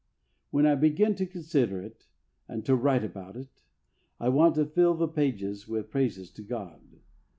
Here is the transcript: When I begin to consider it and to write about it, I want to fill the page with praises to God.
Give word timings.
When 0.49 0.65
I 0.65 0.73
begin 0.73 1.13
to 1.17 1.27
consider 1.27 1.79
it 1.83 2.07
and 2.47 2.65
to 2.65 2.75
write 2.75 3.03
about 3.03 3.37
it, 3.37 3.61
I 4.19 4.29
want 4.29 4.55
to 4.55 4.65
fill 4.65 4.95
the 4.95 5.07
page 5.07 5.43
with 5.67 5.91
praises 5.91 6.31
to 6.31 6.41
God. 6.41 7.01